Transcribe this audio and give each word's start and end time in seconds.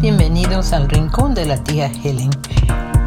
bienvenidos 0.00 0.72
al 0.72 0.88
Rincón 0.88 1.34
de 1.34 1.44
la 1.44 1.56
tía 1.56 1.90
Helen. 2.04 2.30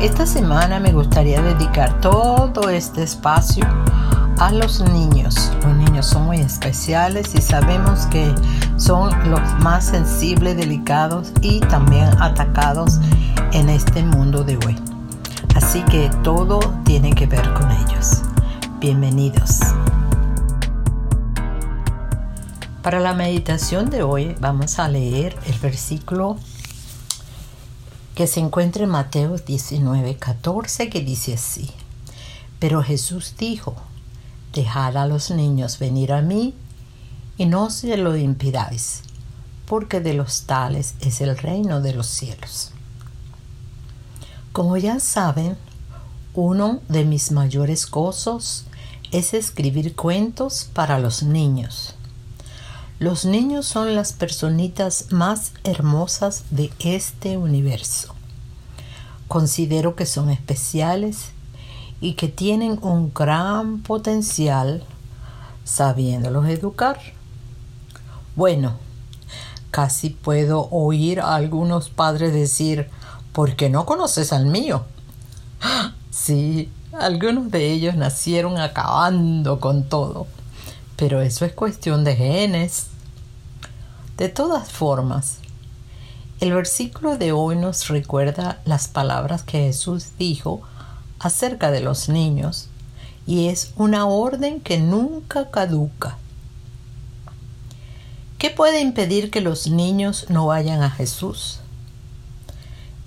Esta 0.02 0.26
semana 0.26 0.82
me 0.82 0.92
gustaría 0.92 1.42
dedicar 1.42 2.02
todo 2.02 2.70
este 2.70 3.04
espacio 3.04 3.66
a 4.38 4.52
los 4.52 4.82
niños. 4.92 5.54
Los 5.64 5.74
niños 5.78 6.08
son 6.08 6.26
muy 6.26 6.38
especiales 6.38 7.34
y 7.36 7.42
sabemos 7.42 8.06
que 8.08 8.36
son 8.76 9.12
los 9.30 9.42
más 9.62 9.86
sensibles, 9.86 10.58
delicados 10.58 11.32
y 11.42 11.62
también 11.62 12.10
atacados 12.22 13.00
en 13.54 13.70
este 13.70 14.04
mundo 14.04 14.44
de 14.44 14.58
hoy. 14.66 14.76
Así 15.56 15.82
que 15.84 16.12
todo 16.22 16.60
tiene 16.84 17.14
que 17.14 17.28
ver 17.28 17.54
con 17.54 17.72
ellos. 17.72 18.24
Bienvenidos. 18.82 19.62
Para 22.82 23.00
la 23.00 23.14
meditación 23.14 23.92
de 23.92 24.02
hoy 24.02 24.36
vamos 24.40 24.80
a 24.80 24.90
leer 24.90 25.38
el 25.46 25.60
versículo 25.60 26.38
que 28.16 28.26
se 28.26 28.40
encuentra 28.40 28.84
en 28.84 28.90
Mateo 28.90 29.36
19, 29.38 30.16
14, 30.18 30.90
que 30.90 31.02
dice 31.02 31.36
así. 31.36 31.70
Pero 32.58 32.82
Jesús 32.82 33.36
dijo, 33.38 33.76
dejad 34.52 34.98
a 34.98 35.06
los 35.06 35.30
niños 35.30 35.78
venir 35.78 36.12
a 36.12 36.24
mí 36.24 36.56
y 37.38 37.46
no 37.46 37.70
se 37.70 37.98
lo 37.98 38.18
impidáis, 38.18 39.04
porque 39.68 40.00
de 40.00 40.16
los 40.16 40.48
tales 40.48 40.96
es 41.02 41.22
el 41.22 41.38
reino 41.38 41.82
de 41.82 41.94
los 41.94 42.08
cielos. 42.08 42.72
Como 44.54 44.76
ya 44.78 45.00
saben, 45.00 45.56
uno 46.34 46.82
de 46.90 47.06
mis 47.06 47.32
mayores 47.32 47.88
gozos 47.88 48.66
es 49.12 49.36
escribir 49.36 49.96
cuentos 49.96 50.68
para 50.74 50.98
los 50.98 51.22
niños. 51.22 51.94
Los 53.02 53.26
niños 53.26 53.66
son 53.66 53.96
las 53.96 54.14
personitas 54.14 55.08
más 55.10 55.54
hermosas 55.64 56.44
de 56.52 56.70
este 56.78 57.36
universo. 57.36 58.14
Considero 59.28 59.96
que 59.96 60.06
son 60.06 60.30
especiales 60.30 61.32
y 62.00 62.14
que 62.14 62.28
tienen 62.28 62.78
un 62.84 63.12
gran 63.12 63.82
potencial 63.82 64.84
sabiéndolos 65.64 66.48
educar. 66.48 67.00
Bueno, 68.36 68.76
casi 69.72 70.12
puedo 70.12 70.70
oír 70.70 71.22
a 71.22 71.34
algunos 71.34 71.90
padres 71.90 72.32
decir, 72.32 72.88
¿por 73.34 73.56
qué 73.56 73.72
no 73.72 73.88
conoces 73.88 74.32
al 74.32 74.46
mío? 74.46 74.86
Sí, 76.12 76.70
algunos 76.94 77.50
de 77.50 77.72
ellos 77.72 77.96
nacieron 77.96 78.60
acabando 78.60 79.60
con 79.60 79.86
todo, 79.86 80.28
pero 81.02 81.20
eso 81.20 81.46
es 81.46 81.54
cuestión 81.54 82.04
de 82.04 82.16
genes. 82.16 82.86
De 84.18 84.30
todas 84.30 84.72
formas, 84.72 85.38
el 86.40 86.54
versículo 86.54 87.18
de 87.18 87.32
hoy 87.32 87.56
nos 87.56 87.88
recuerda 87.88 88.62
las 88.66 88.88
palabras 88.88 89.42
que 89.42 89.58
Jesús 89.62 90.10
dijo 90.20 90.62
acerca 91.18 91.72
de 91.72 91.80
los 91.80 92.08
niños 92.08 92.68
y 93.26 93.48
es 93.48 93.74
una 93.78 94.06
orden 94.06 94.62
que 94.62 94.78
nunca 94.78 95.50
caduca. 95.50 96.20
¿Qué 98.38 98.52
puede 98.52 98.80
impedir 98.80 99.32
que 99.32 99.42
los 99.42 99.66
niños 99.66 100.28
no 100.30 100.46
vayan 100.46 100.84
a 100.84 100.92
Jesús? 100.92 101.62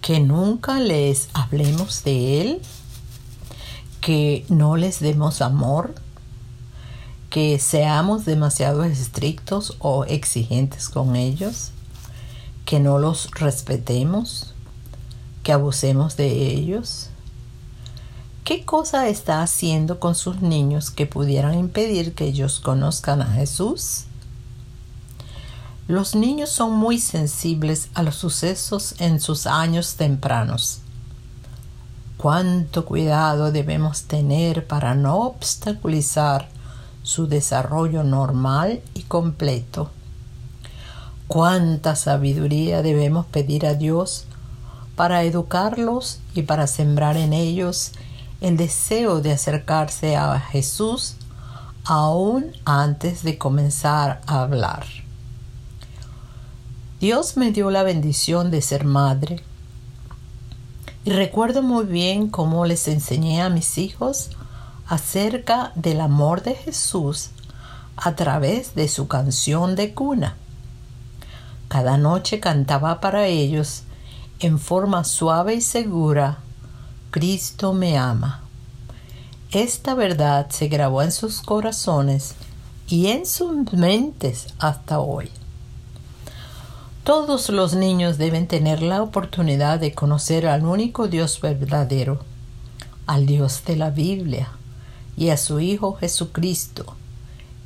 ¿Que 0.00 0.19
nunca 0.19 0.81
les 0.81 1.28
hablemos 1.33 2.03
de 2.03 2.41
Él? 2.41 2.62
¿Que 4.00 4.45
no 4.48 4.75
les 4.75 4.98
demos 4.98 5.41
amor? 5.41 5.95
Que 7.34 7.58
seamos 7.58 8.24
demasiado 8.24 8.84
estrictos 8.84 9.74
o 9.80 10.04
exigentes 10.04 10.88
con 10.88 11.16
ellos, 11.16 11.72
que 12.64 12.78
no 12.78 13.00
los 13.00 13.28
respetemos, 13.32 14.54
que 15.42 15.50
abusemos 15.50 16.16
de 16.16 16.28
ellos. 16.28 17.09
¿Qué 18.44 18.64
cosa 18.64 19.09
está 19.09 19.42
haciendo 19.42 19.98
con 19.98 20.14
sus 20.14 20.42
niños 20.42 20.92
que 20.92 21.06
pudieran 21.06 21.59
impedir 21.59 22.14
que 22.14 22.26
ellos 22.26 22.60
conozcan 22.60 23.20
a 23.20 23.26
Jesús? 23.32 24.04
Los 25.88 26.14
niños 26.14 26.50
son 26.50 26.75
muy 26.75 27.00
sensibles 27.00 27.88
a 27.94 28.04
los 28.04 28.14
sucesos 28.14 28.94
en 29.00 29.19
sus 29.19 29.48
años 29.48 29.97
tempranos. 29.97 30.82
Cuánto 32.16 32.84
cuidado 32.84 33.50
debemos 33.50 34.04
tener 34.04 34.69
para 34.69 34.94
no 34.94 35.16
obstaculizar 35.16 36.53
su 37.04 37.28
desarrollo 37.28 38.03
normal 38.03 38.82
y 38.94 39.03
completo. 39.03 39.91
Cuánta 41.28 41.94
sabiduría 41.94 42.82
debemos 42.82 43.26
pedir 43.26 43.66
a 43.66 43.75
Dios 43.75 44.25
para 44.97 45.22
educarlos 45.22 46.20
y 46.34 46.42
para 46.42 46.66
sembrar 46.66 47.16
en 47.16 47.32
ellos 47.32 47.92
el 48.41 48.56
deseo 48.56 49.20
de 49.20 49.32
acercarse 49.32 50.16
a 50.16 50.41
Jesús 50.41 51.16
aún 51.84 52.53
antes 52.65 53.22
de 53.22 53.38
comenzar 53.38 54.22
a 54.26 54.42
hablar. 54.42 54.86
Dios 57.00 57.36
me 57.36 57.53
dio 57.53 57.71
la 57.71 57.82
bendición 57.82 58.50
de 58.50 58.62
ser 58.62 58.84
madre 58.84 59.42
y 61.04 61.10
recuerdo 61.10 61.62
muy 61.62 61.84
bien 61.84 62.28
cómo 62.28 62.65
les 62.65 62.88
enseñé 62.88 63.42
a 63.42 63.50
mis 63.50 63.76
hijos 63.76 64.31
acerca 64.87 65.72
del 65.75 66.00
amor 66.00 66.43
de 66.43 66.55
Jesús 66.55 67.31
a 67.97 68.15
través 68.15 68.75
de 68.75 68.89
su 68.89 69.09
canción 69.09 69.77
de 69.77 69.95
cuna. 69.95 70.37
Cada 71.69 71.97
noche 71.97 72.41
cantaba 72.41 73.00
para 73.00 73.27
ellos 73.27 73.84
en 74.41 74.59
forma 74.59 75.05
suave 75.05 75.55
y 75.55 75.61
segura, 75.61 76.39
Cristo 77.11 77.72
me 77.72 77.97
ama. 77.97 78.43
Esta 79.50 79.95
verdad 79.95 80.50
se 80.50 80.69
grabó 80.69 81.03
en 81.03 81.12
sus 81.12 81.41
corazones 81.41 82.34
y 82.89 83.06
en 83.06 83.25
sus 83.25 83.72
mentes 83.72 84.49
hasta 84.59 84.99
hoy. 84.99 85.31
Todos 87.05 87.51
los 87.51 87.75
niños 87.75 88.19
deben 88.19 88.49
tener 88.49 88.83
la 88.83 89.03
oportunidad 89.03 89.78
de 89.78 89.95
conocer 89.95 90.47
al 90.47 90.65
único 90.65 91.06
Dios 91.06 91.41
verdadero, 91.41 92.21
al 93.06 93.27
Dios 93.27 93.62
de 93.65 93.77
la 93.77 93.91
Biblia, 93.91 94.49
y 95.16 95.30
a 95.30 95.36
su 95.36 95.60
Hijo 95.60 95.94
Jesucristo, 95.94 96.94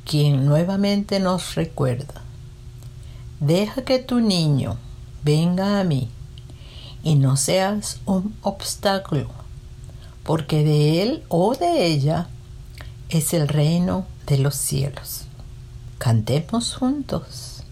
quien 0.05 0.45
nuevamente 0.45 1.19
nos 1.19 1.55
recuerda, 1.55 2.21
deja 3.39 3.83
que 3.83 3.99
tu 3.99 4.19
niño 4.19 4.77
venga 5.23 5.79
a 5.79 5.83
mí 5.83 6.09
y 7.03 7.15
no 7.15 7.37
seas 7.37 7.99
un 8.05 8.35
obstáculo, 8.41 9.27
porque 10.23 10.63
de 10.63 11.03
él 11.03 11.23
o 11.29 11.55
de 11.55 11.85
ella 11.85 12.27
es 13.09 13.33
el 13.33 13.47
reino 13.47 14.05
de 14.27 14.37
los 14.37 14.55
cielos. 14.55 15.23
Cantemos 15.97 16.75
juntos. 16.75 17.63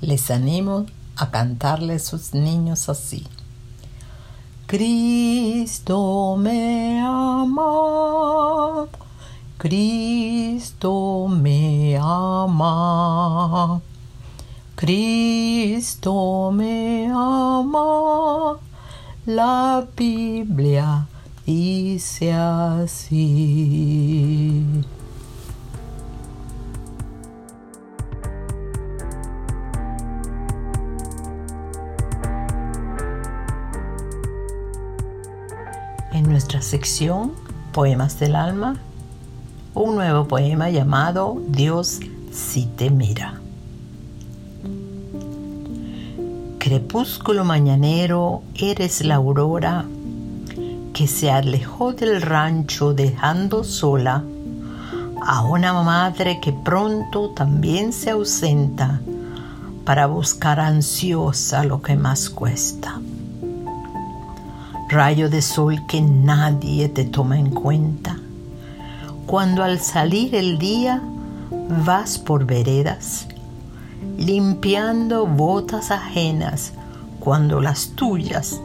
Les 0.00 0.30
animo 0.30 0.86
a 1.16 1.30
cantarle 1.30 1.94
a 1.94 1.98
sus 1.98 2.34
niños 2.34 2.88
así. 2.88 3.26
Cristo 4.66 6.36
me 6.38 6.98
ama, 7.00 8.88
Cristo 9.58 11.28
me 11.28 11.96
ama, 12.00 13.82
Cristo 14.74 16.50
me 16.50 17.10
ama, 17.12 18.58
la 19.26 19.86
Biblia 19.94 21.06
dice 21.44 22.32
así. 22.32 24.13
Sección 36.64 37.32
Poemas 37.72 38.18
del 38.18 38.34
Alma 38.34 38.76
un 39.74 39.96
nuevo 39.96 40.26
poema 40.26 40.70
llamado 40.70 41.36
Dios 41.48 42.00
si 42.32 42.64
te 42.64 42.90
mira. 42.90 43.40
Crepúsculo 46.58 47.44
mañanero, 47.44 48.42
eres 48.54 49.04
la 49.04 49.16
aurora 49.16 49.84
que 50.94 51.06
se 51.06 51.30
alejó 51.30 51.92
del 51.92 52.22
rancho 52.22 52.94
dejando 52.94 53.62
sola 53.62 54.24
a 55.20 55.42
una 55.42 55.74
madre 55.82 56.38
que 56.40 56.52
pronto 56.52 57.30
también 57.30 57.92
se 57.92 58.10
ausenta 58.10 59.00
para 59.84 60.06
buscar 60.06 60.60
ansiosa 60.60 61.62
lo 61.64 61.82
que 61.82 61.96
más 61.96 62.30
cuesta 62.30 63.00
rayo 64.88 65.30
de 65.30 65.42
sol 65.42 65.86
que 65.86 66.00
nadie 66.00 66.88
te 66.88 67.04
toma 67.04 67.38
en 67.38 67.50
cuenta. 67.50 68.18
Cuando 69.26 69.62
al 69.64 69.80
salir 69.80 70.34
el 70.34 70.58
día 70.58 71.02
vas 71.84 72.18
por 72.18 72.44
veredas, 72.44 73.26
limpiando 74.18 75.26
botas 75.26 75.90
ajenas 75.90 76.72
cuando 77.20 77.60
las 77.60 77.88
tuyas 77.90 78.60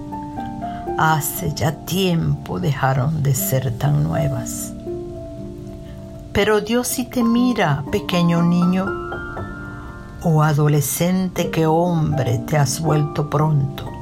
hace 0.98 1.54
ya 1.56 1.72
tiempo 1.86 2.60
dejaron 2.60 3.24
de 3.24 3.34
ser 3.34 3.78
tan 3.78 4.04
nuevas. 4.04 4.74
Pero 6.34 6.62
Dios 6.62 6.88
sí 6.88 7.06
te 7.06 7.24
mira, 7.24 7.84
pequeño 7.92 8.44
niño, 8.44 8.86
o 10.24 10.44
adolescente 10.44 11.50
que 11.50 11.66
hombre 11.66 12.40
te 12.40 12.58
has 12.58 12.82
vuelto 12.82 13.30
pronto. 13.30 13.99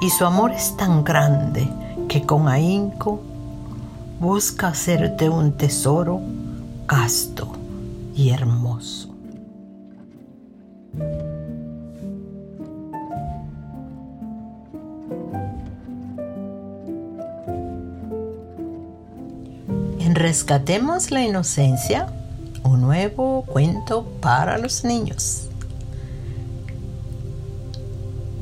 Y 0.00 0.10
su 0.10 0.24
amor 0.26 0.52
es 0.52 0.76
tan 0.76 1.04
grande 1.04 1.68
que 2.08 2.22
con 2.22 2.48
ahínco 2.48 3.20
busca 4.20 4.68
hacerte 4.68 5.28
un 5.28 5.52
tesoro 5.52 6.20
casto 6.86 7.52
y 8.14 8.30
hermoso. 8.30 9.08
En 19.98 20.14
Rescatemos 20.14 21.10
la 21.10 21.22
Inocencia, 21.22 22.06
un 22.62 22.80
nuevo 22.80 23.42
cuento 23.42 24.04
para 24.20 24.56
los 24.58 24.84
niños. 24.84 25.45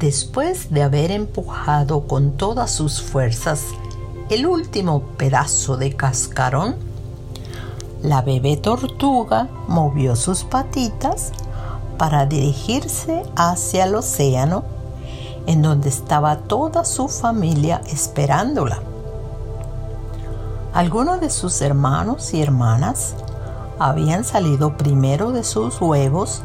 Después 0.04 0.70
de 0.70 0.82
haber 0.82 1.10
empujado 1.10 2.06
con 2.06 2.32
todas 2.32 2.70
sus 2.70 3.00
fuerzas 3.00 3.68
el 4.28 4.46
último 4.46 5.00
pedazo 5.16 5.78
de 5.78 5.96
cascarón, 5.96 6.76
la 8.02 8.20
bebé 8.20 8.58
tortuga 8.58 9.48
movió 9.66 10.14
sus 10.14 10.44
patitas 10.44 11.32
para 11.96 12.26
dirigirse 12.26 13.22
hacia 13.34 13.84
el 13.84 13.94
océano, 13.94 14.64
en 15.46 15.62
donde 15.62 15.88
estaba 15.88 16.36
toda 16.36 16.84
su 16.84 17.08
familia 17.08 17.80
esperándola. 17.86 18.82
Algunos 20.74 21.18
de 21.22 21.30
sus 21.30 21.62
hermanos 21.62 22.34
y 22.34 22.42
hermanas 22.42 23.14
habían 23.78 24.24
salido 24.24 24.76
primero 24.76 25.32
de 25.32 25.44
sus 25.44 25.80
huevos 25.80 26.42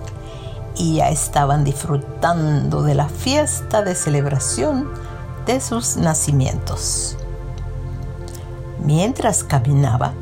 y 0.80 0.96
ya 0.96 1.10
estaban 1.10 1.66
disfrutando 1.66 2.82
de 2.82 2.96
la 2.96 3.10
fiesta 3.10 3.84
de 3.84 3.94
celebración 3.94 4.90
de 5.46 5.60
sus 5.60 5.98
nacimientos. 5.98 7.18
Mientras 8.84 9.44
caminaba, 9.44 10.14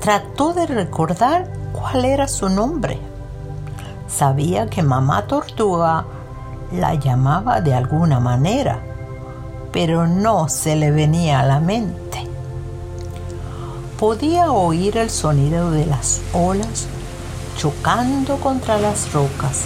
trató 0.00 0.54
de 0.54 0.66
recordar 0.66 1.52
cuál 1.72 2.04
era 2.04 2.28
su 2.28 2.48
nombre. 2.48 3.00
Sabía 4.06 4.68
que 4.68 4.82
mamá 4.82 5.26
tortuga 5.26 6.04
la 6.70 6.94
llamaba 6.94 7.60
de 7.60 7.74
alguna 7.74 8.20
manera, 8.20 8.78
pero 9.72 10.06
no 10.06 10.48
se 10.48 10.76
le 10.76 10.92
venía 10.92 11.40
a 11.40 11.46
la 11.46 11.58
mente. 11.58 12.28
Podía 13.98 14.52
oír 14.52 14.96
el 14.98 15.10
sonido 15.10 15.72
de 15.72 15.86
las 15.86 16.20
olas 16.32 16.86
chocando 17.62 18.38
contra 18.38 18.76
las 18.76 19.12
rocas 19.12 19.62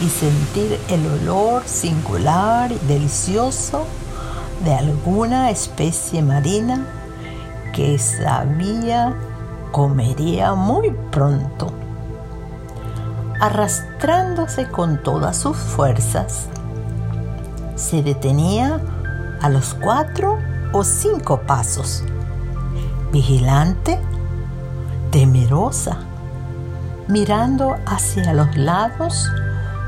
y 0.00 0.08
sentir 0.08 0.78
el 0.88 1.04
olor 1.04 1.64
singular 1.66 2.70
y 2.70 2.78
delicioso 2.86 3.86
de 4.64 4.72
alguna 4.72 5.50
especie 5.50 6.22
marina 6.22 6.86
que 7.74 7.98
sabía 7.98 9.16
comería 9.72 10.54
muy 10.54 10.92
pronto. 11.10 11.72
Arrastrándose 13.40 14.68
con 14.68 15.02
todas 15.02 15.38
sus 15.38 15.56
fuerzas, 15.56 16.46
se 17.74 18.04
detenía 18.04 18.80
a 19.40 19.48
los 19.48 19.74
cuatro 19.74 20.38
o 20.72 20.84
cinco 20.84 21.40
pasos, 21.40 22.04
vigilante, 23.10 23.98
temerosa, 25.10 26.07
mirando 27.08 27.76
hacia 27.86 28.32
los 28.32 28.56
lados 28.56 29.30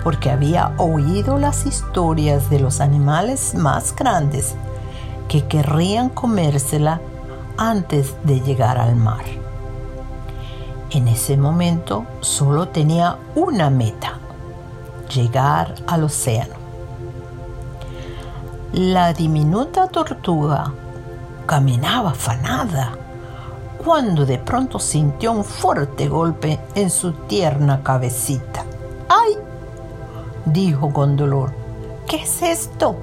porque 0.03 0.31
había 0.31 0.73
oído 0.79 1.39
las 1.39 1.67
historias 1.67 2.49
de 2.51 2.59
los 2.59 2.81
animales 2.81 3.55
más 3.55 3.95
grandes 3.95 4.55
que 5.29 5.47
querrían 5.47 6.09
comérsela 6.09 7.01
antes 7.57 8.15
de 8.25 8.41
llegar 8.41 8.79
al 8.79 8.97
mar. 8.97 9.25
En 10.91 11.07
ese 11.07 11.37
momento 11.37 12.07
solo 12.21 12.69
tenía 12.69 13.19
una 13.35 13.71
meta, 13.71 14.15
llegar 15.15 15.75
al 15.87 16.05
océano. 16.05 16.55
La 18.73 19.13
diminuta 19.13 19.89
tortuga 19.89 20.73
caminaba 21.47 22.11
afanada 22.11 22.93
cuando 23.85 24.27
de 24.27 24.39
pronto 24.39 24.79
sintió 24.79 25.33
un 25.33 25.45
fuerte 25.45 26.09
golpe 26.09 26.61
en 26.75 26.91
su 26.91 27.13
tierna 27.13 27.83
cabecita. 27.83 28.65
¡Ay! 29.09 29.37
dijo 30.45 30.93
con 30.93 31.17
dolor. 31.17 31.53
¿Qué 32.07 32.17
es 32.17 32.43
esto? 32.43 32.97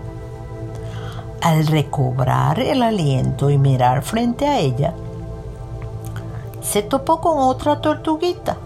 Al 1.41 1.65
recobrar 1.67 2.59
el 2.59 2.83
aliento 2.83 3.49
y 3.49 3.57
mirar 3.57 4.03
frente 4.03 4.47
a 4.47 4.59
ella, 4.59 4.93
se 6.61 6.83
topó 6.83 7.21
con 7.21 7.39
otra 7.39 7.81
tortuguita. 7.81 8.57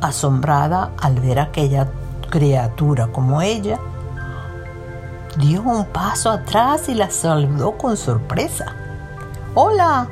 Asombrada 0.00 0.92
al 1.00 1.20
ver 1.20 1.40
aquella 1.40 1.88
criatura 2.30 3.08
como 3.08 3.42
ella, 3.42 3.78
dio 5.36 5.62
un 5.62 5.84
paso 5.86 6.30
atrás 6.30 6.88
y 6.88 6.94
la 6.94 7.10
saludó 7.10 7.76
con 7.76 7.96
sorpresa. 7.96 8.66
Hola, 9.54 10.08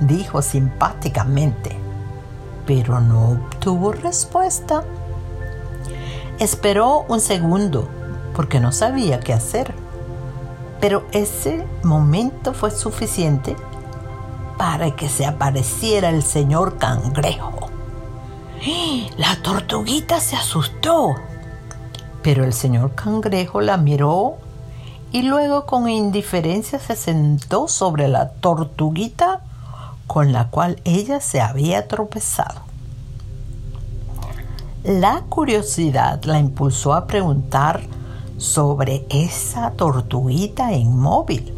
dijo 0.00 0.42
simpáticamente, 0.42 1.76
pero 2.66 3.00
no 3.00 3.30
obtuvo 3.30 3.92
respuesta. 3.92 4.84
Esperó 6.38 7.04
un 7.08 7.20
segundo 7.20 7.88
porque 8.34 8.60
no 8.60 8.72
sabía 8.72 9.20
qué 9.20 9.32
hacer, 9.32 9.74
pero 10.80 11.04
ese 11.12 11.66
momento 11.82 12.54
fue 12.54 12.70
suficiente 12.70 13.54
para 14.56 14.96
que 14.96 15.08
se 15.08 15.26
apareciera 15.26 16.08
el 16.10 16.22
señor 16.22 16.78
cangrejo. 16.78 17.68
La 19.16 19.36
tortuguita 19.42 20.20
se 20.20 20.36
asustó, 20.36 21.14
pero 22.22 22.44
el 22.44 22.52
señor 22.52 22.94
cangrejo 22.94 23.60
la 23.60 23.76
miró 23.76 24.36
y 25.12 25.22
luego 25.22 25.66
con 25.66 25.88
indiferencia 25.88 26.78
se 26.78 26.94
sentó 26.94 27.68
sobre 27.68 28.06
la 28.08 28.30
tortuguita 28.30 29.40
con 30.10 30.32
la 30.32 30.48
cual 30.48 30.82
ella 30.82 31.20
se 31.20 31.40
había 31.40 31.86
tropezado. 31.86 32.62
La 34.82 35.22
curiosidad 35.28 36.24
la 36.24 36.40
impulsó 36.40 36.94
a 36.94 37.06
preguntar 37.06 37.82
sobre 38.36 39.06
esa 39.08 39.70
tortuguita 39.70 40.72
inmóvil 40.72 41.54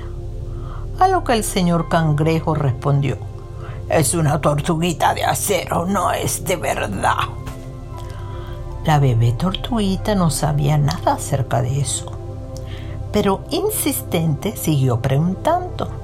a 1.01 1.09
lo 1.09 1.25
que 1.25 1.33
el 1.33 1.45
señor 1.45 1.89
cangrejo 1.89 2.55
respondió, 2.55 3.17
es 3.89 4.13
una 4.13 4.39
tortuguita 4.39 5.15
de 5.15 5.25
acero, 5.25 5.87
no 5.87 6.13
es 6.13 6.45
de 6.45 6.57
verdad. 6.57 7.17
La 8.85 8.99
bebé 8.99 9.33
tortuguita 9.33 10.15
no 10.15 10.29
sabía 10.29 10.77
nada 10.77 11.15
acerca 11.15 11.63
de 11.63 11.81
eso, 11.81 12.13
pero 13.13 13.45
insistente 13.49 14.55
siguió 14.59 15.01
preguntando. 15.01 16.02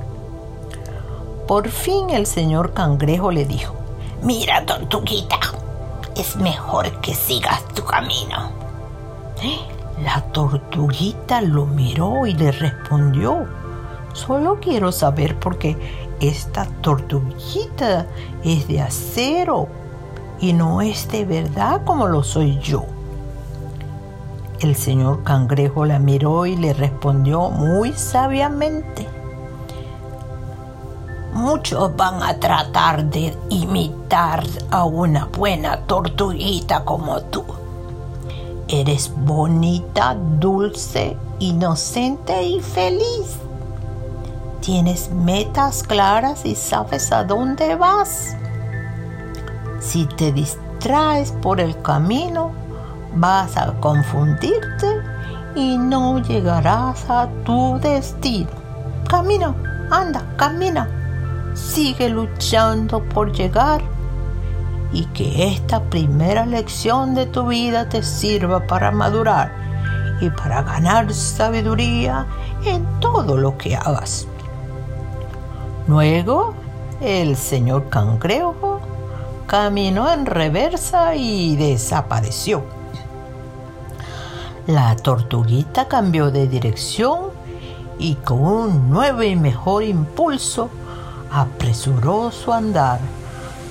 Por 1.48 1.70
fin 1.70 2.10
el 2.10 2.26
señor 2.26 2.74
cangrejo 2.74 3.30
le 3.30 3.46
dijo, 3.46 3.74
mira 4.22 4.66
tortuguita, 4.66 5.40
es 6.14 6.36
mejor 6.36 7.00
que 7.00 7.14
sigas 7.14 7.66
tu 7.68 7.82
camino. 7.84 8.52
La 10.04 10.20
tortuguita 10.30 11.40
lo 11.40 11.64
miró 11.64 12.26
y 12.26 12.34
le 12.34 12.52
respondió, 12.52 13.46
Solo 14.12 14.58
quiero 14.60 14.92
saber 14.92 15.38
por 15.38 15.56
qué 15.56 15.76
esta 16.20 16.66
tortuguita 16.82 18.06
es 18.44 18.68
de 18.68 18.82
acero 18.82 19.68
y 20.40 20.52
no 20.52 20.82
es 20.82 21.10
de 21.10 21.24
verdad 21.24 21.82
como 21.86 22.08
lo 22.08 22.24
soy 22.24 22.58
yo. 22.58 22.84
El 24.60 24.76
señor 24.76 25.22
cangrejo 25.24 25.86
la 25.86 25.98
miró 25.98 26.44
y 26.44 26.56
le 26.56 26.74
respondió 26.74 27.48
muy 27.48 27.94
sabiamente. 27.94 29.17
Muchos 31.38 31.94
van 31.96 32.22
a 32.22 32.38
tratar 32.38 33.04
de 33.04 33.32
imitar 33.48 34.44
a 34.70 34.84
una 34.84 35.26
buena 35.26 35.86
tortuguita 35.86 36.84
como 36.84 37.20
tú. 37.20 37.44
Eres 38.66 39.12
bonita, 39.16 40.14
dulce, 40.14 41.16
inocente 41.38 42.42
y 42.42 42.60
feliz 42.60 43.38
tienes 44.68 45.10
metas 45.10 45.82
claras 45.82 46.44
y 46.44 46.54
sabes 46.54 47.10
a 47.10 47.24
dónde 47.24 47.74
vas. 47.74 48.36
Si 49.80 50.04
te 50.04 50.30
distraes 50.30 51.32
por 51.32 51.58
el 51.58 51.80
camino, 51.80 52.50
vas 53.14 53.56
a 53.56 53.72
confundirte 53.80 55.00
y 55.54 55.78
no 55.78 56.18
llegarás 56.18 57.08
a 57.08 57.28
tu 57.46 57.78
destino. 57.80 58.50
Camina, 59.08 59.54
anda, 59.90 60.22
camina. 60.36 60.97
Sigue 61.58 62.08
luchando 62.08 63.02
por 63.02 63.32
llegar 63.32 63.82
y 64.92 65.06
que 65.06 65.48
esta 65.48 65.82
primera 65.82 66.46
lección 66.46 67.16
de 67.16 67.26
tu 67.26 67.48
vida 67.48 67.88
te 67.88 68.02
sirva 68.04 68.66
para 68.66 68.92
madurar 68.92 69.52
y 70.20 70.30
para 70.30 70.62
ganar 70.62 71.12
sabiduría 71.12 72.26
en 72.64 72.86
todo 73.00 73.36
lo 73.36 73.58
que 73.58 73.74
hagas. 73.74 74.28
Luego, 75.88 76.54
el 77.00 77.36
señor 77.36 77.88
cangrejo 77.88 78.80
caminó 79.48 80.12
en 80.12 80.26
reversa 80.26 81.16
y 81.16 81.56
desapareció. 81.56 82.62
La 84.68 84.94
tortuguita 84.94 85.88
cambió 85.88 86.30
de 86.30 86.46
dirección 86.46 87.30
y 87.98 88.14
con 88.14 88.40
un 88.44 88.90
nuevo 88.90 89.24
y 89.24 89.34
mejor 89.34 89.82
impulso 89.82 90.70
apresuró 91.30 92.30
su 92.30 92.52
andar 92.52 93.00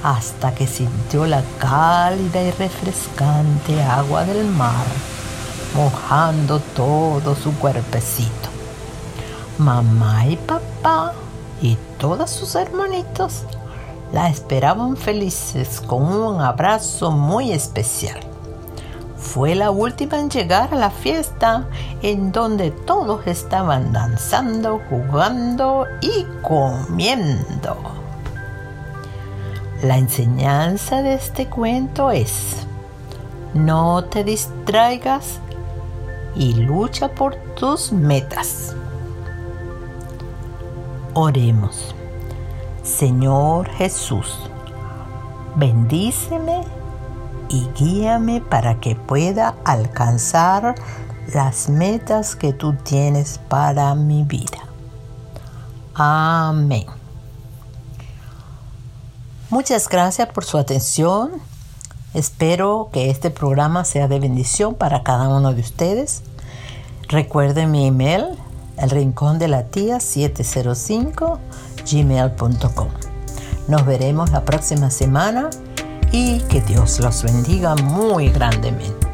hasta 0.04 0.54
que 0.54 0.68
sintió 0.68 1.26
la 1.26 1.42
cálida 1.60 2.42
y 2.42 2.52
refrescante 2.52 3.82
agua 3.82 4.24
del 4.26 4.46
mar 4.46 4.86
mojando 5.78 6.60
todo 6.76 7.36
su 7.36 7.54
cuerpecito. 7.54 8.50
Mamá 9.58 10.28
y 10.28 10.36
papá 10.36 11.14
y 11.62 11.78
todos 12.00 12.32
sus 12.32 12.56
hermanitos 12.56 13.44
la 14.12 14.30
esperaban 14.30 14.96
felices 14.96 15.82
con 15.82 16.04
un 16.04 16.42
abrazo 16.42 17.12
muy 17.12 17.52
especial. 17.52 18.20
Fue 19.38 19.54
la 19.54 19.70
última 19.70 20.20
en 20.20 20.32
llegar 20.32 20.74
a 20.74 20.78
la 20.78 20.90
fiesta 20.90 21.68
en 22.02 22.32
donde 22.32 22.72
todos 22.72 23.28
estaban 23.28 23.94
danzando, 23.94 24.82
jugando 24.90 25.86
y 26.02 26.26
comiendo. 26.42 27.78
La 29.84 30.00
enseñanza 30.00 31.04
de 31.04 31.14
este 31.14 31.46
cuento 31.46 32.10
es, 32.10 32.66
no 33.54 34.06
te 34.06 34.24
distraigas 34.24 35.38
y 36.36 36.56
lucha 36.56 37.10
por 37.10 37.36
tus 37.60 37.92
metas. 37.92 38.76
Oremos. 41.14 41.94
Señor 42.82 43.70
Jesús, 43.70 44.50
bendíceme 45.56 46.77
y 47.50 47.68
guíame 47.78 48.42
para 48.42 48.80
que 48.80 48.96
pueda 48.96 49.56
alcanzar 49.66 50.76
las 51.34 51.70
metas 51.70 52.36
que 52.36 52.54
tú 52.54 52.74
tienes 52.74 53.40
para 53.50 53.94
mi 53.96 54.24
vida. 54.24 54.60
Amén. 55.94 56.86
Muchas 59.50 59.88
gracias 59.90 60.28
por 60.30 60.46
su 60.46 60.58
atención. 60.58 61.32
Espero 62.14 62.90
que 62.92 63.10
este 63.10 63.30
programa 63.30 63.86
sea 63.86 64.08
de 64.08 64.20
bendición 64.20 64.76
para 64.76 65.04
cada 65.04 65.30
uno 65.30 65.54
de 65.54 65.62
ustedes. 65.62 66.24
Recuerden 67.08 67.72
mi 67.72 67.88
email, 67.88 68.26
el 68.78 68.90
rincón 68.90 69.40
de 69.40 69.48
la 69.48 69.64
tía 69.64 70.00
705 70.00 71.40
gmail.com. 71.90 72.88
Nos 73.68 73.86
veremos 73.86 74.32
la 74.32 74.44
próxima 74.44 74.90
semana 74.90 75.50
y 76.12 76.40
que 76.42 76.62
Dios 76.62 77.00
los 77.00 77.24
bendiga 77.24 77.76
muy 77.76 78.30
grandemente. 78.30 79.07